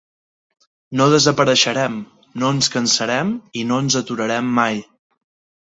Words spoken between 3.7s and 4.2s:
no ens